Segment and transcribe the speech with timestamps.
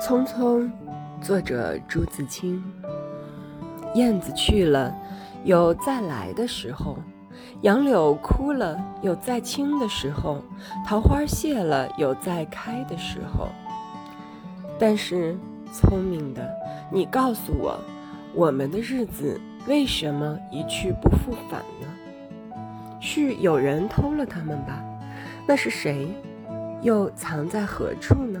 [0.00, 0.66] 匆匆，
[1.20, 2.64] 作者朱自清。
[3.94, 4.96] 燕子去了，
[5.44, 6.94] 有再来的时候；
[7.60, 10.38] 杨柳枯了，有再青的时候；
[10.86, 13.48] 桃花谢了，有再开的时候。
[14.78, 15.36] 但是，
[15.70, 16.50] 聪明的
[16.90, 17.78] 你，告诉我，
[18.34, 22.56] 我们的日子为什么一去不复返呢？
[23.02, 24.82] 是有人偷了他们吧？
[25.46, 26.08] 那是谁？
[26.80, 28.40] 又藏在何处呢？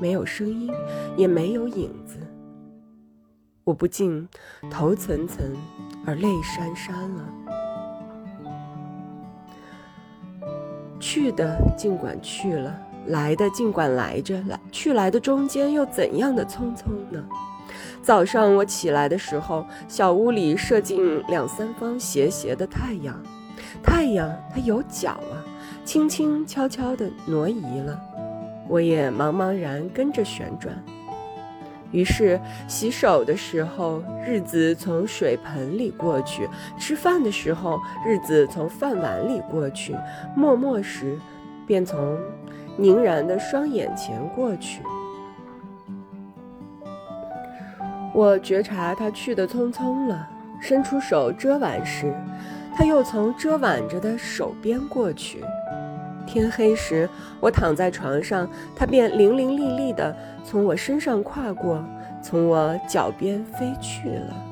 [0.00, 0.72] 没有声音，
[1.16, 2.16] 也没有影子。
[3.64, 4.26] 我不禁
[4.70, 5.36] 头涔涔
[6.06, 7.28] 而泪潸潸了。
[10.98, 17.24] 去的尽管去了，来的尽管来着，来去来的中间又怎样的匆匆呢？
[18.02, 23.22] 早上我起来的时候，小屋里射进两三方斜斜的太阳，
[23.82, 25.44] 太阳它有脚啊。
[25.84, 27.98] 轻轻悄悄地挪移了，
[28.70, 30.74] 我也茫茫然跟着旋转。
[31.90, 36.44] 于是洗手的时候，日子从水盆里过去；
[36.78, 39.92] 吃饭的时候，日子从饭碗里过去；
[40.36, 41.18] 默默时，
[41.66, 42.16] 便从
[42.76, 44.80] 凝然的双眼前过去。
[48.14, 50.28] 我觉察他去的匆匆了，
[50.60, 52.14] 伸出手遮挽时，
[52.76, 55.42] 他又从遮挽着的手边过去。
[56.30, 57.08] 天黑时，
[57.40, 60.14] 我躺在床上，它便伶伶俐俐地
[60.44, 61.84] 从我身上跨过，
[62.22, 64.46] 从我脚边飞去了。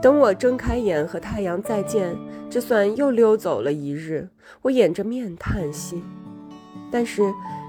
[0.00, 2.16] 等我睁开眼和太阳再见，
[2.48, 4.26] 这算又溜走了一日。
[4.62, 6.02] 我掩着面叹息，
[6.90, 7.22] 但是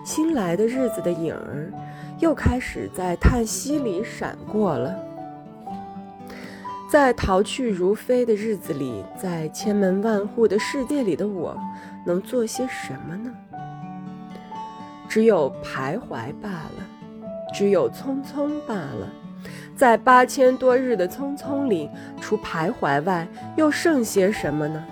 [0.05, 1.69] 新来的日子的影儿
[2.19, 4.95] 又开始在叹息里闪过了。
[6.89, 11.55] 在逃去如飞的日子里，在千门万户的世界里的我。
[12.03, 13.31] 能做些什么呢？
[15.07, 16.83] 只有徘徊罢了，
[17.53, 19.07] 只有匆匆罢了。
[19.75, 21.89] 在八千多日的匆匆里，
[22.19, 24.83] 除徘徊外，又剩些什么呢？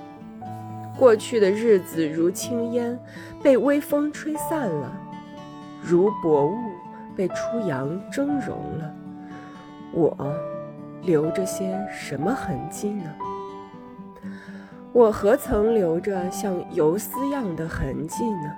[0.99, 2.99] 过去的日子如轻烟，
[3.41, 4.91] 被微风吹散了；
[5.81, 6.55] 如薄雾，
[7.15, 8.93] 被初阳蒸融了。
[9.91, 10.15] 我
[11.07, 13.15] 留着些什么痕迹呢？
[14.91, 18.53] 我何曾留着像游丝样的痕迹呢？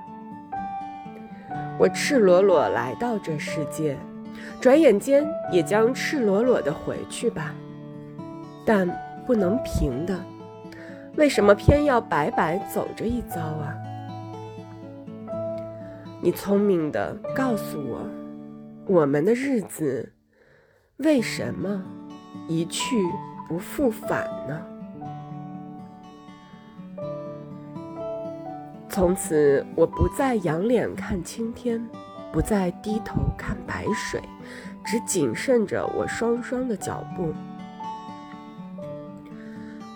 [1.78, 3.96] 我赤裸裸来到这世界，
[4.60, 7.54] 转眼间也将赤裸裸的回去吧。
[8.66, 8.90] 但
[9.28, 10.20] 不能平的，
[11.18, 13.76] 为什么偏要白白走这一遭啊？
[16.20, 18.02] 你聪明的告诉我，
[18.88, 20.14] 我们的日子
[20.98, 21.84] 为什么
[22.50, 23.08] 一去
[23.48, 24.60] 不复返呢？
[28.90, 31.88] 从此，我不再仰脸看青天，
[32.34, 34.20] 不再低头看白水，
[34.84, 37.32] 只谨慎着我双双的脚步。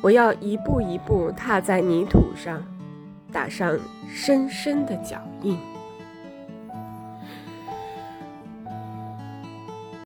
[0.04, 2.62] 我要一步一步踏在泥土上，
[3.32, 5.58] 打上深深的脚印。